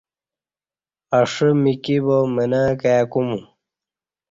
[1.19, 3.39] اݜہ میکی با منہ کای کومو